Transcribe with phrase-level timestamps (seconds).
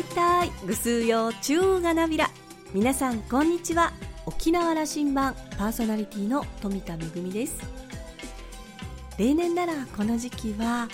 [0.00, 0.02] 大
[0.48, 2.30] 体ぐすうよ中がなびら。
[2.72, 3.92] 皆さんこんにちは。
[4.24, 6.98] 沖縄羅針盤パーソナリティの富田恵
[7.30, 7.58] です。
[9.18, 10.88] 例年ならこの時期は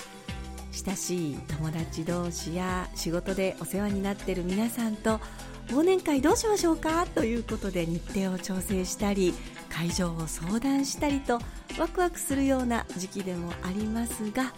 [0.73, 5.21] 親しい友達同士や仕事でお世話になっている皆さんと
[5.69, 7.07] 忘年会どうしましょうか？
[7.07, 9.35] ということで日程を調整したり
[9.69, 11.39] 会場を相談したりと
[11.79, 14.53] ワクワクするような時期でもありますが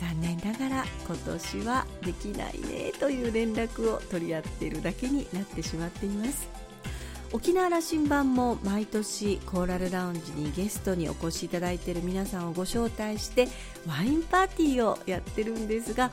[0.00, 6.48] 残念ながら今年はできないねという連絡を取り合っているだけになってしまっています。
[7.32, 13.46] 沖縄羅針盤も毎年コーラルラウンジにゲストにお越しいただいている皆さんをご招待して
[13.86, 16.10] ワインパーティーをやってるんですが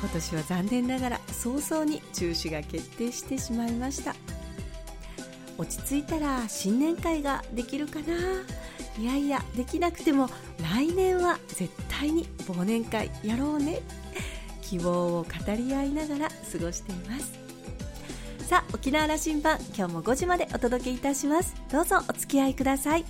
[0.00, 4.14] 今年は残念ながら早々に中止が決定してしまいました。
[5.56, 8.04] 落ち着いたら新年会ができるかな？
[8.98, 10.28] いやいやできなくても
[10.62, 13.80] 来年は絶対に忘年会やろうね。
[14.62, 17.32] 希望を語り合いながら過ごしています。
[18.48, 21.54] さあ沖縄羅針盤今日も5時までお届けいたします。
[21.70, 23.04] どうぞお付き合いください。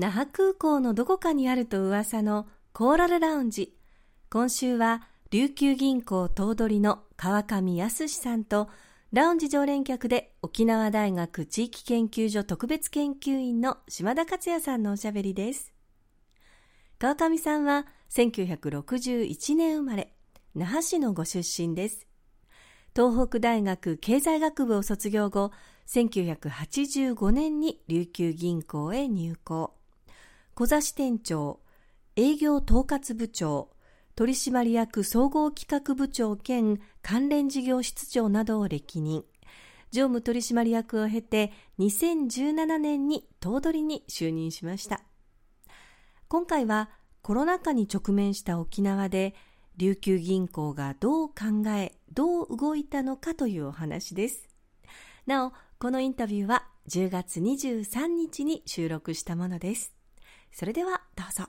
[0.00, 3.76] 那覇空港のどこかにあると噂のコーラルラウンジ。
[4.30, 8.70] 今週は琉球銀行頭取の川上康さんと
[9.12, 15.74] ラウンジ常連客で沖縄大学地域研究所特別研究員の島田克也さんのおしゃべりです。
[16.98, 20.14] 川上さんは1961年生まれ
[20.54, 22.06] 那覇市のご出身です。
[22.96, 25.52] 東北大学経済学部を卒業後
[25.86, 29.74] 1985年に琉球銀行へ入行。
[30.60, 31.58] 小座支店長、
[32.16, 33.70] 営業統括部長、
[34.14, 39.24] 取締役総合企画部長兼関連事業室長などを歴任。
[39.90, 45.00] 常務取締役を経て2017年に頭取に就任しました。
[46.28, 46.90] 今回は
[47.22, 49.34] コロナ禍に直面した沖縄で
[49.78, 54.46] 琉球銀行がどう考え、どう動いたのかというお話です。
[55.24, 59.94] なお、このインタビューは10月23日に収録したものです。
[60.52, 61.44] それではどうぞ。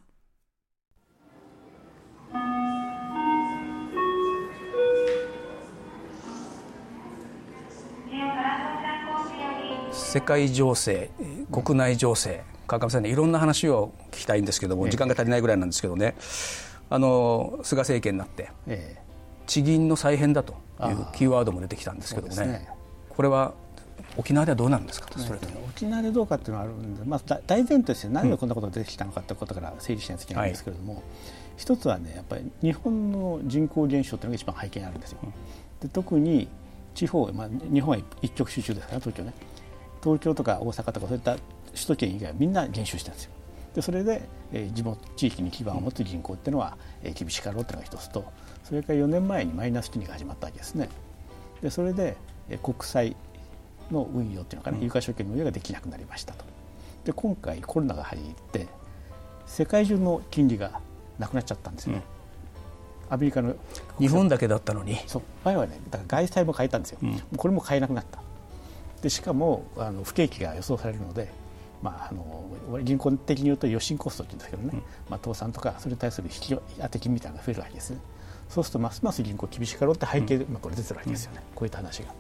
[9.92, 11.10] 世界情勢
[11.52, 16.16] 国内情勢川上さんにいろんな話を聞きたいんですけども時間が足りないぐらいなんですけどね。
[16.90, 18.50] あの菅政権になって、
[19.48, 22.70] 地銀の再編だというキーワードも出てきたんですけどね、ね、
[23.10, 23.54] これは
[24.18, 25.26] 沖縄ではどうなんですか、ね、
[25.68, 31.04] 沖縄でどうかっていうのはあるんで、まあ、大前提として何でこんなことが出てきたのかということから整理しないといけないんですけれども、はい、
[31.58, 35.20] 一つはねやっぱり日本の人口減少というのが一番背景にあるんですよ。
[35.82, 36.48] で特に
[36.94, 39.34] 地方、まあ、日本は一極集中ですから東京ね。
[40.04, 41.38] 東京とか大阪とかそういった
[41.74, 43.32] 首都圏以外はみんな減少したんですよ。
[43.76, 48.26] でそれで、えー、地元地域に基盤を持つ人口っていうのは、えー、厳しかろうというのが一つと
[48.64, 50.90] それから4年前にマイナス金利が始まったわけですね。
[51.62, 52.18] でそれで、
[52.50, 53.16] えー、国債
[53.92, 56.46] の運用っていうのかね、有価証券の運用ができなくなりましたと。
[57.06, 58.22] で今回コロナが入っ
[58.52, 58.68] て
[59.46, 60.80] 世界中の金利が
[61.18, 62.04] なくなっちゃったんですよね。
[63.10, 63.56] アメリカの
[64.00, 64.98] 日本だけだったのに。
[65.08, 65.22] そう。
[65.44, 68.20] 前はねだから外債も買えたんですよ、うん、これも買えなくなった。
[69.02, 71.30] でしかもあの不景気が予想されるので、
[71.82, 74.80] まあ、あの人口的に言うと余震コストって言うんですけどね、うん、
[75.10, 77.90] まあ、倒産とかそれに対する引き当て金みたいなのが増えるわけです。
[77.92, 78.00] ね
[78.48, 82.14] そうするとますます銀行厳しかろうって背景で、まあ、これ出てるわけですよね、こういった話が。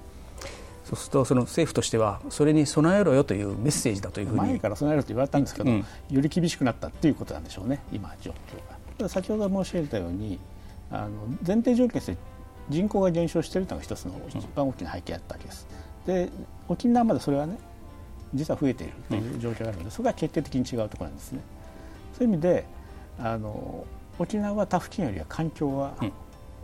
[0.83, 4.39] そうするとその政府としてはそれに備えろよというメッセージだというふうに。
[4.41, 5.85] 前から備えろと言われたんですけど、うん、よ
[6.21, 9.09] り厳しくなったということなんでしょうね今状況が。
[9.09, 10.39] 先ほど申し上げたように
[10.91, 11.09] あの
[11.45, 12.17] 前提条件として
[12.69, 15.67] 人口が減少しているというのが一つの一番大きな背景だったわけです、
[16.05, 16.29] で
[16.67, 17.57] 沖縄までそれはね
[18.33, 21.41] 実は増えているという状況があるので、そこが決定的に違うところなんですね。
[22.17, 22.65] そういう意味で
[23.19, 23.85] あの
[24.19, 26.11] 沖縄は他付近よりは環境は、うん、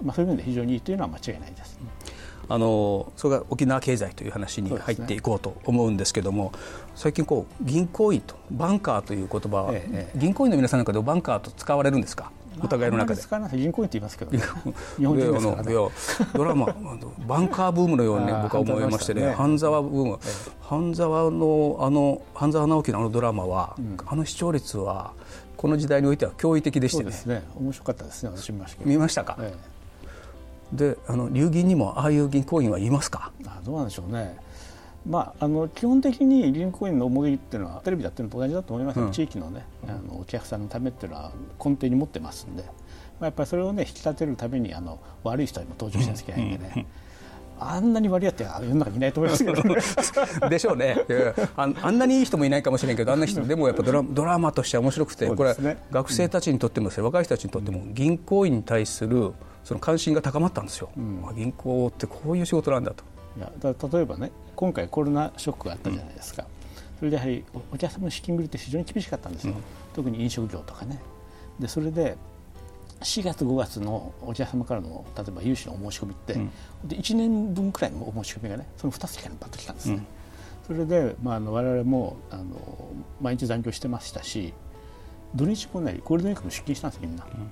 [0.01, 2.17] まあ、そういう意味で非常にいいというのは間違いないです、うん
[2.49, 6.59] あのそれが沖縄経済という話に入っていこうと思うんですけども、ね、
[6.95, 12.31] 最近こう銀行員とバンカーという言葉は、ええ、銀行員の皆さんの中でバンカーと使われるんですか？
[12.59, 13.21] お互いの中で。
[13.57, 14.39] 銀行員って言いますけど、ね、
[14.97, 15.73] 日本人ですから、ね、
[16.33, 16.65] ドラマ
[17.27, 19.33] バンカーブームのように、ね、僕は思いましてね。
[19.33, 20.19] 半沢ブーム、
[20.61, 25.11] 半沢のあの半沢直樹のあのドラマは、うん、あの視聴率は
[25.57, 27.11] この時代においては驚異的でしてね。
[27.25, 27.43] ね。
[27.59, 29.76] 面白かったですね私見ました見ましたか、ええ
[30.73, 33.31] であの流銀にもああいう銀行員はいますか？
[33.45, 34.37] あどうなんでしょうね。
[35.05, 41.31] まあ、あの基本的に銀行員の思いっていうのはテレビでやってるのと同じだと思います、うん、地域の,、ね、あのお客さんのためっていうのは
[41.63, 42.69] 根底に持ってますんで、ま
[43.21, 46.71] あ、やっぱりそれを、ね、引き立てるためにあの悪い人にも登場しなきゃいけないんでね。
[46.75, 46.87] うんうん
[47.59, 49.75] あんなに悪いやって世の中にいないと思いますけど、ね、
[50.49, 50.95] でしょうね。
[51.55, 55.55] ああんなにいい人もいないかもしれないけどあんな人でもやっぱドラドラマとしては面白くて、これ
[55.91, 59.33] 学生たちにとっても若い人たちにとっても銀行員に対する
[59.67, 63.03] その関心が高まったんですよ、うん、銀行ってこういう仕事なんだと。
[63.37, 66.47] いやだ例えばね今回コロナショックがあったじゃないですか、
[66.97, 67.43] それでやはり
[67.73, 69.55] お客様の資金繰りって非常に厳しかったんですよ、
[69.93, 71.01] 特に飲食業とかね。
[71.59, 72.15] でそれで
[73.01, 76.51] 4月5月のお客様からの例えば融資のお申し込みって、うん、
[76.85, 80.05] で1年分くらいのお申し込みがねその2つからバッと来たんですね、うん、
[80.65, 82.45] それで、まあ、あの我々もあの
[83.19, 84.53] 毎日残業してましたし
[85.35, 87.51] 土日もねゴールデンウィークも出勤したんですみんな、うん、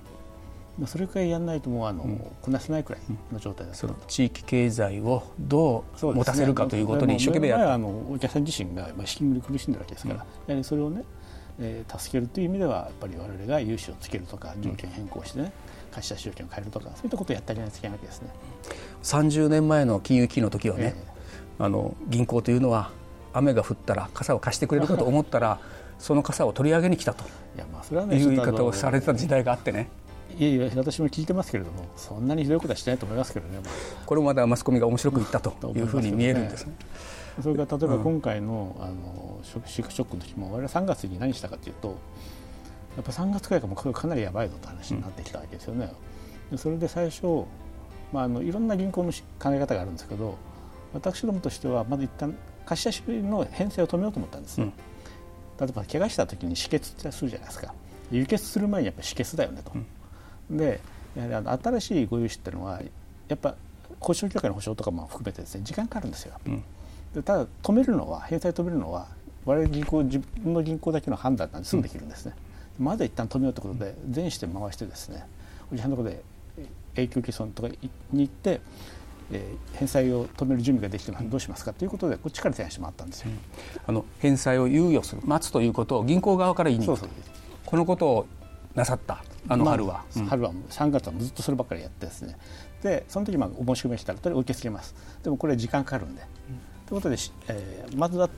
[0.84, 3.02] それくらいやらないともうあの、うん、こなせないくらい
[3.32, 11.04] の状態だった地域経済をどう持たせるかということに一生懸命やった、ね、あのお客さん自身が資金繰り苦しんでるわけですから、やはりそれをね
[11.58, 15.52] えー、助けるという意味ではやっぱり我々が融資をつけるとか条件変更してね、
[15.90, 18.28] 貸し出し条件を変えるとかそういったことをやってあげないといけないわけですね
[19.02, 22.90] 30年前の金融危機の時はね、えー、あの銀行というのは
[23.32, 25.58] 雨が降ったら傘を貸してくれるかと思ったら
[25.98, 27.24] その傘を取り上げに来たと。
[27.24, 29.88] いやまあそれは、ね、いう言い方をされた時代があってね。
[30.38, 33.58] いやいや私も聞いてますけれどもそんなにひどいことはしてないと思いますけどね、
[34.04, 36.74] これもまだマスコミが面白く言ったというふうに見えるんですね。
[37.42, 41.98] それから例えば今回の,、あのショックの時も我々3月に何したかというと
[42.96, 45.92] やっぱ3月くらいからもかなりやばいぞと話になってきたわけですよね。
[46.50, 47.44] でそれで最初、
[48.12, 50.38] まあ、あのいろんな銀行の考え方があるんですけど
[50.94, 52.34] 私どもとしてはまず一旦
[52.64, 54.64] 貸し出しの返済を止めようと思ったんですね。
[54.64, 57.74] うん、例えば怪我した時に止血ってするじゃないですか
[58.10, 59.72] 輸血する前にやっぱり止血だよねと。
[59.74, 59.86] うん、
[60.50, 60.80] で
[61.16, 62.80] やはり新しいご融資っていうのは
[63.28, 63.54] やっぱ
[64.00, 66.34] 交渉協会の保証とかも含めてですね時間かかるんですよ。
[66.46, 66.64] うん。
[67.14, 69.08] でただ止めるのは返済止めるのは
[69.44, 72.34] 我々銀行自分の銀行だけの判断なんですぐできるんですね、
[72.78, 75.24] うん、まず一旦止めようということで全支店回してですね
[75.72, 76.22] おじさんのところで
[76.96, 77.78] 永久毀損とかに
[78.12, 78.60] 行って、
[79.30, 83.38] えー、返済を止める準備ができてどうしますかということでこっちから提案してもらったんですよ、うん、
[83.86, 87.08] あの返済を猶予する待つということを銀行側から言いに行く。
[87.64, 88.26] このことを
[88.76, 92.36] なさったあの春は、まあ、春は3月はずっとそればっかりやってですね。
[92.82, 94.94] でその時まあお申し込みしたらとりあえず受け付けます。
[95.22, 96.22] でもこれ時間かかるんで、
[96.86, 97.16] ということで、
[97.48, 98.28] えー、まずは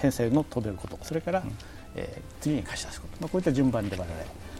[0.00, 0.98] 返済の止めること。
[1.02, 1.52] それから、うん、
[1.94, 4.08] えー、次に貸し出すこと、まあ、こういった順番で我々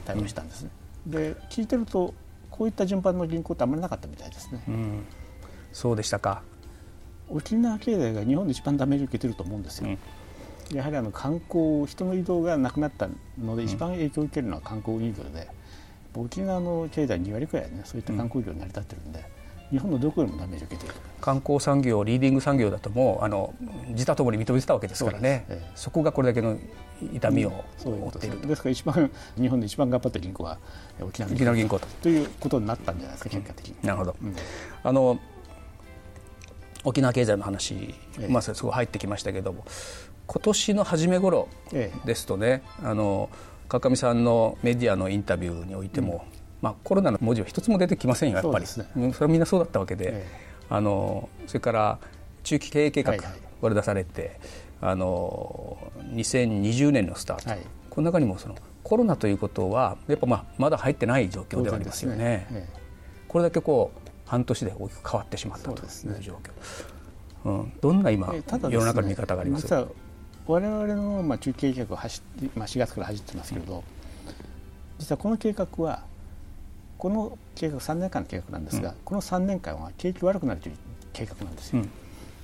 [0.04, 0.70] 対応したんですね、
[1.06, 2.14] うん、で聞いてると
[2.50, 5.04] こういった順番の銀行ってあんまりなかったみたいですね、うん、
[5.72, 6.42] そうでしたか。
[7.30, 9.98] 沖縄経済が日本で一番ダメージを受けてると思うんですよ、
[10.72, 13.06] やはりあの観光人の移動がなくなった
[13.38, 15.46] ので一番影響を受けるのは観光業で、
[16.14, 19.24] 沖縄の経済2割くらいねそういった観光業に成り立ってるんで、
[19.70, 23.54] 日本のどこよりもダメージを受けている観光産業リーディング産業だともうあの
[23.88, 25.44] 自他ともに認めてたわけですからね。
[25.46, 26.58] そ,、ええ、そこがこれだけの
[27.12, 30.58] 痛みを負っている、うん、ですから一番日本で一番頑張ってる銀行は
[31.00, 31.86] 沖縄銀行と。
[32.02, 32.08] と。
[32.08, 34.34] いうことになったんじゃないですか結果的に、なるほど、うん、
[34.82, 35.18] あの
[36.84, 39.64] 沖縄経済の話、えまあ、すごい入ってきましたけども
[40.26, 41.48] 今年の初め頃
[42.04, 43.30] ですとね、あの
[43.68, 46.24] 川上さんのメディアのインタビューにおいても、
[46.62, 48.66] まあ、コロナの文字は一つも出てきませんよやっぱり。
[48.66, 50.26] そ,、ね、それはみんなそうだったわけで、え
[50.70, 51.98] あのそれから
[52.42, 53.16] 中期経営計画、
[53.60, 54.38] これ出されて
[54.80, 55.76] あの
[56.12, 57.60] 2020年のスタート、はい、
[57.90, 62.16] この中にもそのコロナということはやっぱまあまだ入ってない状況ではありますよね。
[62.16, 62.46] ね。
[62.52, 62.68] え、
[63.26, 66.38] これだけこう半年で大きく変わってしまったという状
[67.44, 69.68] 況、うん、どんな今、ね、世の中の見方があります？
[69.68, 69.86] か
[70.48, 73.82] 我々のまあ中期計画を走って、まあ、4月から走ってますけれど、うん、
[74.98, 76.02] 実はこの計画は
[76.96, 80.76] この計画3年間の計画なんですが、うん、この3年間は景気悪くなるという
[81.12, 81.82] 計画なんですよ。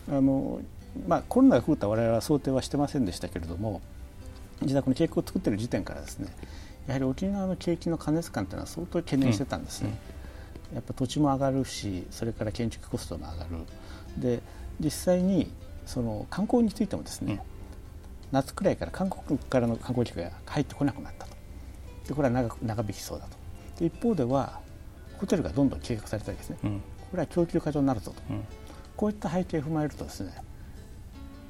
[0.09, 0.61] うん、あの
[1.09, 3.83] まあ、コロナが来ると我々は想定はしてませんでしたけれども
[4.63, 6.29] 実はこの計画を作っている時点からですね
[6.87, 9.99] やはり沖縄の景気の過熱感というのは相当懸念してたんですね。
[10.73, 13.51] やっぱ土地も上がるしそれから建築コストも上がる。
[14.19, 14.41] で
[14.79, 15.51] 実際に
[15.87, 17.41] その観光についてもですね、
[18.35, 21.35] 夏くらいから韓国からの観光客が入ってこなくなったと。
[22.09, 23.85] でこれは長長引きそうだと。
[23.85, 24.61] 一方では
[25.19, 28.45] ホテルがどんどん計画されたりですね、うん、これは供給過剰になるぞと、うん、
[28.97, 30.33] こういった背景を踏まえるとですね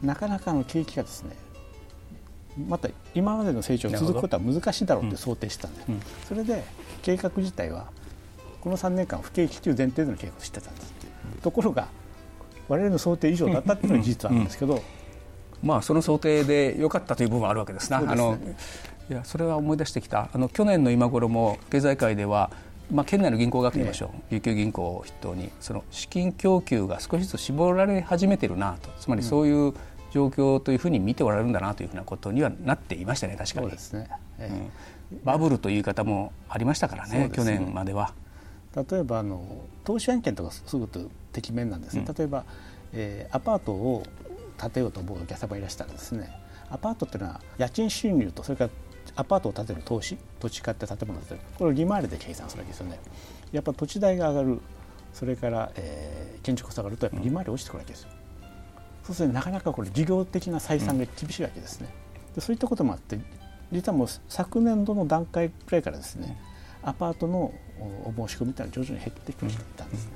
[0.02, 1.36] なかなかの景気がですね
[2.68, 6.62] また今までの成長が続くことは難しいだろうと想定してたんで、うん、それで
[7.02, 7.88] 計画自体は
[8.60, 10.94] この3年間不景気という前提での計画をしてたんです、
[11.42, 11.88] ところが
[12.68, 14.82] 我々の想定以上だったというのが事実はあるんですけど、
[15.64, 18.00] まあ、その想定で良かったという部分はあるわけですな。
[18.00, 18.38] すね、あの
[19.10, 20.28] いやそれは思い出してきた。
[20.32, 22.50] あの去年の今頃も経済界では
[22.90, 28.90] まあ、県内の銀行がと言いましょう、琉球銀行を筆頭にその資金供給が少しずつ絞られ始めているなと。
[29.00, 29.72] つまりそういう
[30.12, 33.66] 状況というふうに見ておられるんだなというふうなことにはなっていましたね確かに。
[33.66, 38.12] そうですね、えー、うん、バブルという言い方もありましたからね、ね、去年までは。
[38.76, 39.42] 例えばあの
[39.84, 41.00] 投資案件とかすぐと
[41.32, 42.44] 適面なんですね、うん、例えば、
[42.92, 44.02] えー、アパートを
[44.60, 46.30] 建てようと思うお客様いらしたらですね
[46.70, 48.70] アパートっていうのは家賃収入とそれから
[49.16, 51.40] アパートを建てる投資土地買って建物を建てる。
[51.58, 52.98] これを利回りで計算するわけですよね。
[53.52, 54.60] やっぱ土地代が上がる。
[55.12, 58.08] それから、えー、建築コストが上がるとやっぱ利回り落ちてくるわけですよ、
[59.04, 61.88] そうするとなかなかこれ事業的な採算が厳しいわけですね、
[62.34, 63.16] でそういったこともあって
[63.70, 66.36] 実はもう昨年度の段階くらいからですね
[66.82, 67.54] アパートの
[68.04, 70.12] お申し込みというのは徐々に減ってくるていたんですね、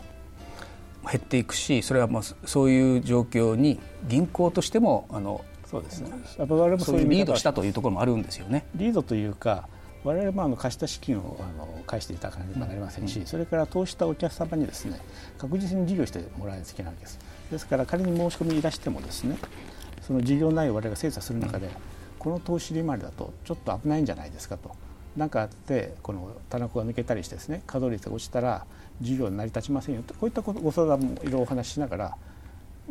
[1.10, 6.10] 減っていくしそれはもうそういう状況に銀行としてもあのそうですね。
[6.38, 8.64] やっぱ我々もそういうリードしたというところもあるんですよね。
[8.74, 9.68] リードというか
[10.04, 14.98] 我々もあの貸した資金をあの返していただかなければなりませんし、うん、それから投資したお客様にですね
[15.36, 17.18] 確実に事業してもらわないといけないわけです。
[17.50, 19.36] ですから仮に申し込みいらしてもですね
[20.06, 21.72] その事業内容を我々が精査する中で、うん、
[22.18, 24.70] この投資利回りだとちょっと危ないんじゃないですかと。
[25.16, 28.64] 何かあってこの棚子が抜けたりしてですね稼働率が落ちたら
[29.00, 30.14] 事業に成り立ちませんよと。
[30.14, 32.16] こういったご相談もいろいろお話ししながら、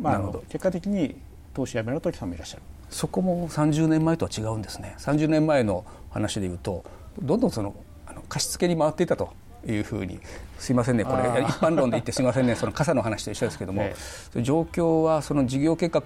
[0.00, 1.16] まあ、結果的に
[1.54, 2.62] 投資やめろという人もいらっしゃる。
[2.90, 4.94] そこも30年前とは違うんですね。
[4.98, 6.84] 30年前の話でいうと
[7.20, 7.74] どんどんその
[8.06, 9.30] あの貸し付けに回っていたと
[9.66, 10.20] いうふうに。
[10.58, 11.22] すいませんねこれ。
[11.42, 13.94] 一般論で言ってすいませんねその傘の話と一緒ですけども、え
[14.34, 16.02] え、状況はその事業計画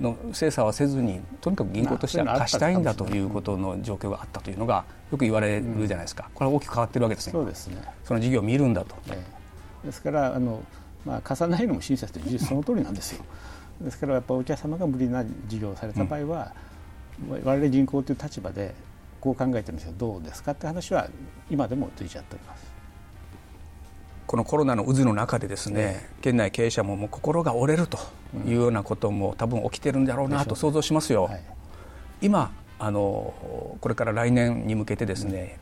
[0.00, 7.32] の精査はせずにとにかく銀行としては貸したいんだということの状況があったというのがよく言われるじゃないですか、これは大きく変わってるわけですね。
[7.32, 7.82] そうですね。
[8.04, 9.22] その事業を見るんだと、え
[9.84, 10.62] え、ですからあの、
[11.04, 13.24] まあ、貸さないのも親切という事実その通りなんですよ。
[13.82, 16.52] ですからやっぱお客様が無理な事業をされた場合は、
[17.28, 18.74] うん、我々銀行という立場で
[19.20, 21.08] こう考えてるんですけどどうですかって話は
[21.50, 22.70] 今でも随時やっております。
[24.26, 27.98] このコロナの渦の中でですね、県内経営者ももう心が折れると
[28.46, 31.24] いうようなことも多分起きてるんだろうなと想像しますよ。
[31.24, 31.42] はい、
[32.22, 33.34] 今あの
[33.80, 35.58] これから来年に向けてですね、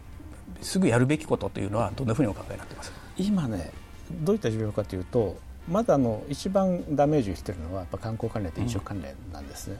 [0.58, 2.90] うん、すぐやるべきことというのはどんなふうにお考えになってます？
[2.90, 3.72] か今ね
[4.20, 9.78] どういった状況かというとまだあの一番ダメージをしているのはやっぱ観光関連と飲食関連なんですね。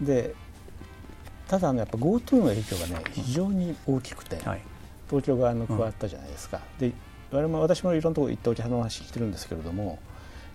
[0.00, 0.34] うん、で
[1.48, 4.60] ただ、ね、やっぱ GoTo の影響がね非常に大きくて、はい、
[5.08, 6.60] 東京側の加わったじゃないですか。
[6.78, 6.92] で
[7.30, 9.98] 我々も私もいろんなところ行ってお茶の話してるんですけれども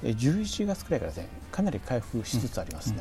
[0.04, 2.98] 11月くらいからねかなり回復しつつありますね、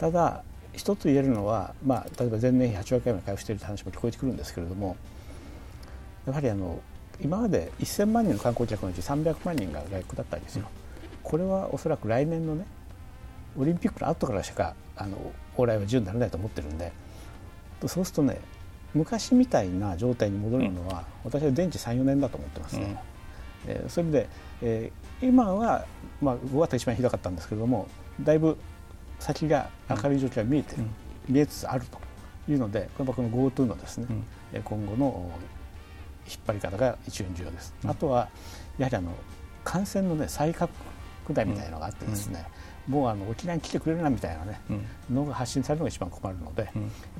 [0.00, 0.08] うん。
[0.08, 0.42] うん、ただ
[0.72, 4.96] 一つ言えるのは、まあ、例えば前年比8割回回復しているという話も聞こえてくるんですけれども
[6.26, 6.80] やはりあの
[7.22, 10.66] 今まで1000万人の観光客のうち300万人が外国だったんですよ、
[11.22, 12.64] これはおそらく来年のね
[13.58, 15.18] オリンピックの後からしかあの
[15.56, 16.92] 往来は自由にならないと思ってるんで
[17.88, 18.40] そうするとね
[18.94, 22.76] 昔みたいな状態に戻るのは、私は電池34年だと思ってます。
[22.76, 23.00] ね。
[23.66, 24.28] えー、そういう意味で、
[24.62, 25.84] えー、今は、
[26.20, 27.88] まあ、5月が一番ひどかったんですけれども
[28.22, 28.56] だいぶ
[29.18, 30.90] 先が明るい状況が見えて、うん、
[31.28, 31.98] 見えつつあると
[32.50, 34.06] いうのでこの GoTo のですね、
[34.54, 35.30] うん、今後の
[36.26, 37.74] 引っ張り方が一番重要です。
[37.84, 38.28] うん、あとは
[38.78, 39.12] やはりあの
[39.64, 40.72] 感染の、ね、再拡
[41.32, 42.46] 大みたいなのがあってですね、
[42.88, 44.60] もうあの沖縄に来てくれるなみたいなね、
[45.10, 46.72] のが発信されるのが一番困るので、やっ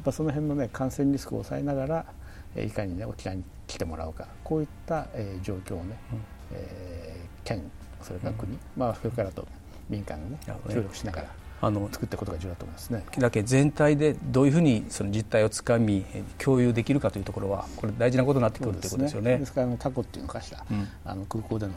[0.04, 6.18] ぱその辺の、ね、感染リスクを抑えながらいかに、ね、沖縄に来てもらうかこういった、えー、状況をね、うん、
[6.52, 7.70] えー、県
[8.02, 9.46] それから国、うん、まあ、それからと
[9.88, 10.38] 民間がね。
[10.68, 11.28] 協力しながら。
[11.62, 13.04] あの作っていくことが重要だと思いますね。
[13.18, 16.04] だけ全体でどういうふうにその実態をつかみ
[16.38, 19.38] 共有できるかというところはこれ大事なことになってくるということですよね。
[19.38, 21.72] ですからあのタコっていうのかしら、うん、あの空港での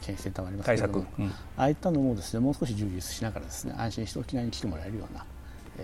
[0.00, 5.24] 検出センターもありますけども、うん、ああいったのもですねもう少し充実しながらですね安心して沖縄に来てもらえるような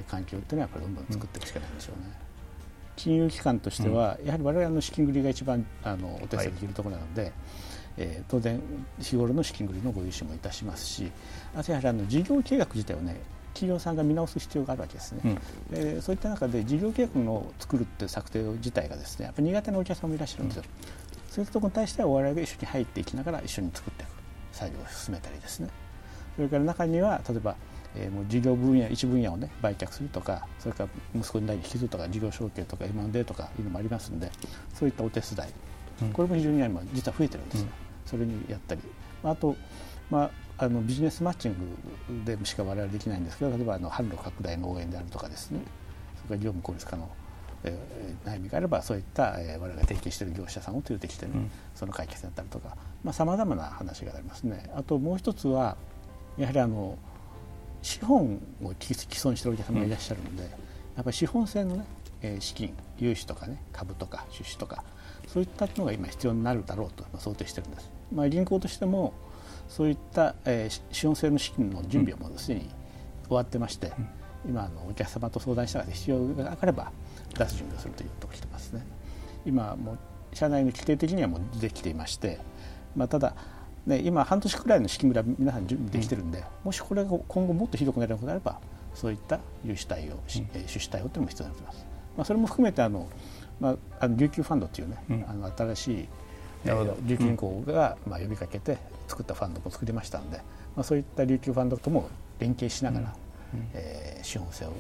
[0.09, 2.25] 環境っていうのはやっぱりどんどん作っていくしかないんでしょうね。
[2.97, 7.33] 金融機関としては、やはり我々の資金繰りが一番あのお手伝いできるところなので、はい、
[7.97, 8.61] えー、当然
[9.01, 11.11] 日頃の資金繰りのご融資もいたしますし
[11.57, 13.21] あとやはりあの事業計画自体をね
[13.55, 15.21] 企業さんが見直す必要があるわけですね、
[15.73, 24.11] うん、でそういった中で事業計画の作るっていう策定自体がですねやっぱり苦手なお客さんもいらっしゃるんですよ、うん、そういうところに対しては我々が一緒に入っていきながら一緒に作っていく
[24.53, 25.69] 作業を進めたりですね。
[26.37, 27.57] それから中には例えば
[27.97, 34.31] えー、もう事業分野一分野をね売却するとかそれから息子に代に引き継ぐとか事業承継とか M&A とかいうのもありますんで
[34.75, 35.51] そういったお手伝い、
[36.03, 37.71] うん、これも非常に今実は増えてるんですよ、うん、
[38.11, 38.81] それにやったり。
[39.23, 39.57] あと、
[40.11, 41.57] まあ、あのビジネスマッチン
[42.25, 45.61] グでしか我々できないんですけど例えばあの販路拡大の応援であるとかですね。
[46.17, 47.11] それから業務効率化の
[47.65, 52.77] えー、悩みがあればそういった、えー、我々が提携している業者さんを連れてきてね、うん、その解決だったりとか
[53.13, 54.71] さまざ、まな話がありますね。
[54.75, 55.77] あともう一つは
[56.37, 56.99] やはりあの
[57.83, 60.49] 資本を既存しているお客様がいらっしゃるので、や
[61.03, 61.77] っぱり資本性の、
[62.23, 64.85] ね、資金融資とかね株とか出資とか
[65.27, 69.13] そういったのが今必要になるだろうと想定してるんです、まあ、銀行としても
[69.69, 72.69] そういった、えー、資本性の資金の準備はもうすでに
[73.27, 73.93] 終わってまして、
[74.47, 76.93] 今あのお客様と相談しながら必要があれば
[77.37, 78.87] 出す準備をするというところしてますね。
[79.47, 79.99] 今もう
[80.37, 82.41] 社内の規定的にはもうできていまして、
[82.97, 83.35] まあ、ただ
[83.87, 88.59] ね、今、半年くらいの資金繰りは皆さん準備できてるんで、うん、もしこれが今後もっとひどくなるようであれば
[88.95, 93.09] そういった融資対応、うん、出資対応というのも必要になっています、まあ、それも含めてあの、
[93.61, 96.09] まあ、あの琉球ファンドというね、うん、あの新しい
[96.65, 100.39] 琉球銀行が、まあ、呼びかけて作ったファンドも作りましたので、
[100.77, 102.09] まあ、そういった琉球ファンドとも
[102.39, 103.15] 連携しながら、
[103.75, 104.73] えー、資本性を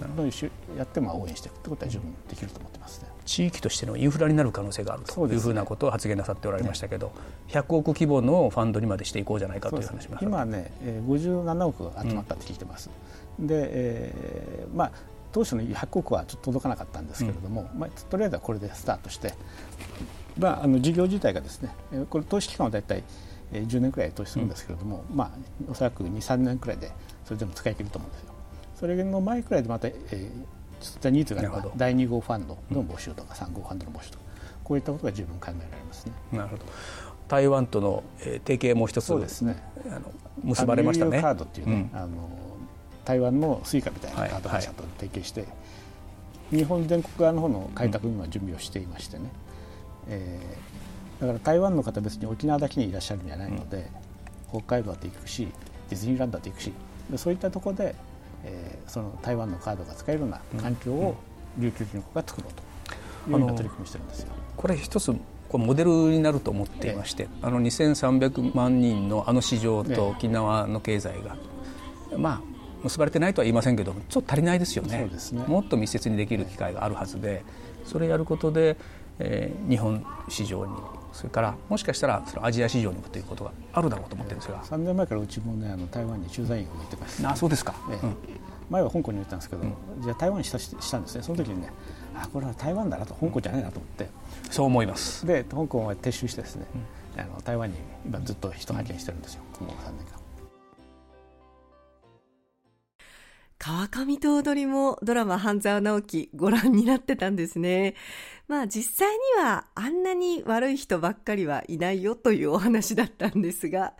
[0.77, 3.09] やってまあ応援していくということは十分できると思ってますね。
[3.25, 7.13] 地域としてのインフラになる可能性があるというふうなことを発言なさっておられましたけど、ね、
[7.49, 12.91] 100億規模のファンドにまでしていこうじゃないかという話も今ね、57億集まったって聞いてます。
[13.39, 14.93] うん、で、えー、まあ
[15.33, 19.35] 当初の100億はちょっと届かなかったんですけれども、うん、まあ、とりあえずはこれでスタートして、
[20.39, 21.75] まあ、あの事業自体がですね
[22.09, 23.03] これ投資期間は大体
[23.53, 25.31] 10年くらい投資するんですけれども、うん、まあ、
[25.71, 26.91] おそらく2、3年くらいで
[27.25, 28.35] それでも使い切ると思うんですよ。
[28.75, 30.31] それの前くらいでまた、えー、
[30.81, 34.25] そういったニーズがあれば第2号ファンドの募集とか3号ファンドの募集とか
[34.65, 36.13] こういったことが十分考えられますね。
[36.33, 36.65] なるほど。
[37.29, 39.63] 台湾との提携も一つそうですね。
[39.91, 41.21] あの結ばれましたね。
[41.21, 42.29] カードっていうね、うん、あの
[43.05, 45.55] 台湾の Suica みたいなカード会社と提携して、はいは
[46.53, 49.31] い、日本全国側の方の開拓には準備をしていましてね、うん、
[50.09, 53.89] えー、だから台湾の方別に沖縄だけにいらっしゃるんじゃないので、
[54.53, 55.49] うん、北海道だって行くし
[55.91, 56.73] ディズニーランドだって行くし
[57.17, 57.95] そういったところで
[58.45, 61.17] えー、その台湾のカードが使えるような環境を
[61.59, 62.63] 琉球銀行が作ろうと。
[63.27, 64.29] いうような取り組みしてるんですよ。
[64.55, 65.11] これ一つ
[65.49, 71.37] これモデルになると思っていまして、あの2300万人のあの市場と沖縄の経済が、
[72.19, 72.41] まあ
[72.83, 77.43] 結ばれてないとは言いませんけどちょっと足りないですよね、ね、もっと密接にできる機会があるはずで
[77.87, 78.77] それやることで、
[79.19, 80.73] えー、日本市場に
[81.15, 84.63] それからもしかしたらそのアジア市場にもということがあるだろうと思ってるんですが。
[84.65, 87.27] 3年前からうちもねあの台湾に駐在員を置いてます。
[87.27, 88.17] あそうですか、ええ、うん、
[88.69, 91.23] 前は香港に行ったんですけど、うん、じゃあ台湾にしたしたんですね。
[91.23, 91.71] その時にね
[92.17, 94.09] あこれは台湾だなと香港じゃないなと思って、
[94.51, 95.27] そう思います。
[95.27, 96.67] で香港は撤収してですね、
[97.17, 100.24] あの台湾に今ずっと人派遣してるんですよ、もう3年間
[103.59, 107.95] 川上と踊りもドラマ半沢直樹ご覧になってたんですね。
[108.47, 113.95] まあ実際にはあんなに悪い人ばっかりはいないよというお話だったんですが、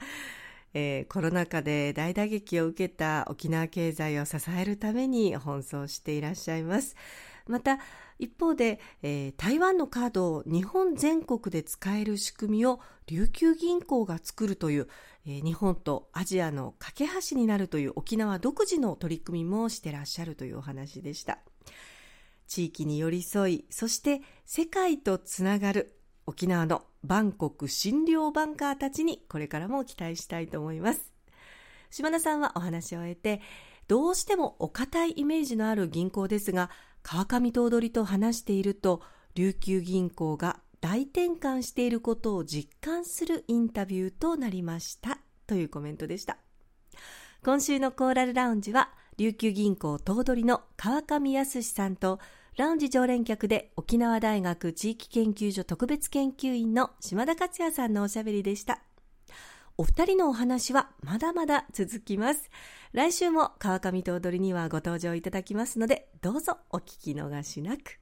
[0.75, 6.97] えー、コロナ禍で大打撃を受けた沖縄経済を支えるために奔走していらっしゃいます。
[7.47, 7.79] また
[8.19, 14.89] 一方で、えー、台湾のカードを日本全国で使える仕組みを琉球銀行が作るという、
[15.27, 21.39] えー、日本とアジアの架け橋になるという沖縄独自の取り組みもしてらっしゃるというお話でした。
[22.47, 31.13] 地域に寄り添い、そして世界とつながる沖縄のバンコク診療バンカーたちにこれからも期待したいと思います。
[31.91, 33.41] 島田さんはお話を終えて、
[33.87, 36.71] どうしてもお堅いイメージのある銀行ですが、
[37.05, 39.03] 川上頭取と話していると、
[39.35, 45.19] 琉球銀行が大転換していることを実感するインタビューとなりました。
[45.47, 46.39] というコメントでした。
[47.45, 48.89] 今週のコーラルラウンジは
[49.19, 52.19] 琉球銀行頭取の川上康さんと
[52.57, 58.81] ラウンジ常連客で沖縄大学地域研究所特別研究員の島田克也さんのおしゃべりでした。
[59.77, 62.51] お二人のお話はまだまだ続きます
[62.93, 67.99] 来週も川上頭取にはご登場いただきますのでどうぞお聞き逃しなく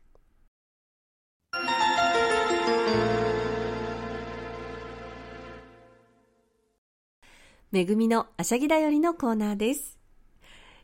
[7.72, 9.98] めぐみのあしゃぎだよりのコーナーです。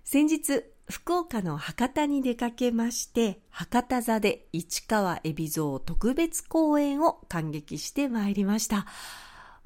[0.05, 8.87] 先日、福岡の博多に出かけまして、博多座で市川海老蔵特別公演を感激してまいりました。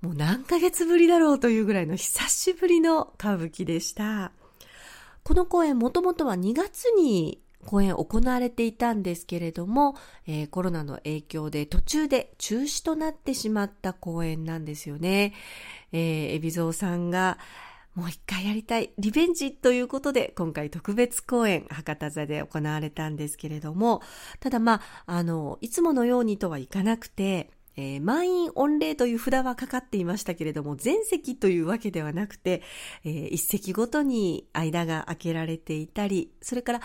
[0.03, 4.33] もう何ヶ月ぶりだろうというぐらいの久しぶりの歌舞伎でした。
[5.23, 9.95] この公演もともとは2月に公演行われていたんですけれども、
[10.27, 15.35] えー、コロナの影響で途中で中止となってしまった公演なんですよね。
[15.93, 17.39] えー、海老蔵さんが
[17.95, 24.01] もう一回やりたい、リベンジということで、今回特別公演、博多座で行われたんですけれども、
[24.41, 32.63] ただまあ、あの、いつものようにとはいかなくて、えー、満員御礼という札はかかっていましたけれども、全席というわけではなくて、
[33.05, 36.81] えー、一席ごとに間が空けられていたり、それから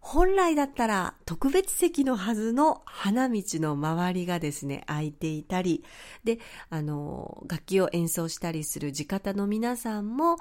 [0.00, 5.84] 本来だったら特別席のはずの花道の周りがですね、空いていたり、
[6.24, 6.38] で、
[6.70, 10.38] あの、楽器を演奏したりする地方の皆さんも、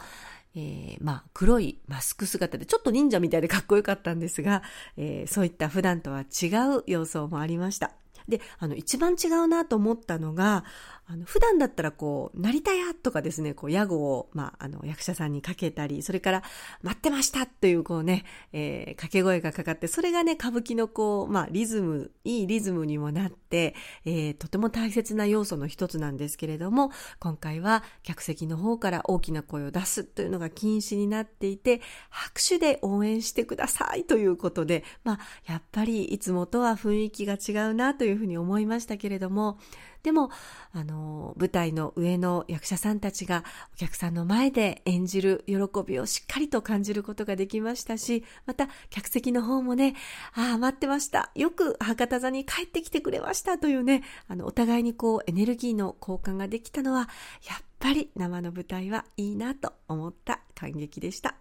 [0.56, 4.64] えー、まあ、黒いマスク姿で、ちょっと忍者みたいでかっこよかったんですが、
[4.98, 7.92] えー、そういった普段とは違う様相もありました。
[8.30, 10.64] で、あの、一番違うなと思ったのが、
[11.12, 16.44] あの、普段だったらこう、成田屋とかですね、こう、屋号を、まあ、あの、役者さんにかけたり、それから、
[16.84, 23.74] 待ってましたというこうね、えー、掛け声がかかって、それがね、歌舞伎のこう、まあ、リズム、いいリズムにもなって、
[24.06, 35.20] えー、とても大切な要素の一つなんですけれども、今回は客席の方から大きな声を出すというのが禁止になっていて、拍手で応援してくださいということで、まあ、
[35.52, 39.58] やっぱりいつもとは雰囲気が違うなというふうに思いましたけれども、
[40.04, 40.30] でも、
[40.72, 49.96] あの、舞台の上の役者さんたちがお客さんの前で演じる喜びをしっかりと感じることができましたし、また客席の方もね、
[50.34, 51.32] ああ、待ってました。
[51.36, 57.10] よく博多座に帰ってきてくれましたというね、あの、お互いにこう、エネルギーの交換ができたのは、
[57.48, 61.36] やっぱり生の舞台はいいなと思った感激でした。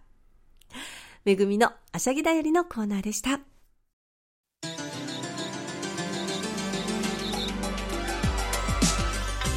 [1.25, 3.58] めぐみのあしゃぎだよりのコーナーでした。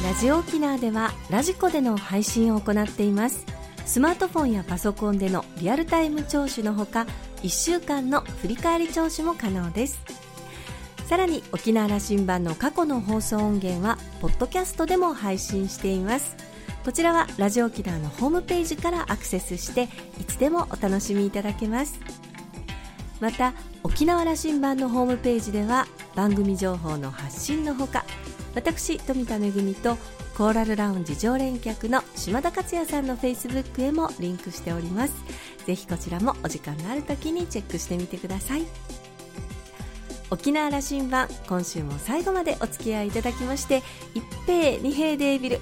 [0.03, 3.45] ラジオ沖縄ではラジコでの配信を行っています。
[3.85, 7.07] スマートフォンやパソコンでのリアルタイム聴取のほか
[7.41, 10.01] 1週間の振り返り聴取も可能です。
[11.07, 16.35] さらに沖縄羅針盤の過去の放送音源はポッドキャストでも配信しています。
[16.83, 19.83] こちらはラジオ沖縄のホームページからアクセスして
[20.19, 21.97] いつでもお楽しみいただけます。
[23.21, 28.02] また沖縄羅針盤のホームページでは番組情報の発信のほか
[28.55, 29.97] 私富田恵と
[30.37, 35.13] コーラルラウンジ常連客の島田克也さんのフェイスブックへもリンクしております。
[35.65, 38.63] ぜひこちらもお時間のある時にチェックしてみてください。
[40.29, 43.83] 沖縄羅針盤今週も最後までお付き合いいただきまして
[44.15, 45.59] 一平二平デービル。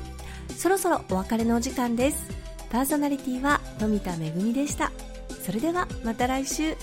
[0.55, 2.25] そろそろお別れのお時間です。
[2.69, 4.91] パーソナリティは富田恵でした。
[5.43, 6.75] それではまた来週。